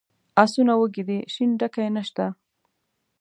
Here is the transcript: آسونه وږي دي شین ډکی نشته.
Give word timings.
آسونه 0.43 0.73
وږي 0.77 1.03
دي 1.09 1.19
شین 1.33 1.49
ډکی 1.59 1.87
نشته. 1.95 2.25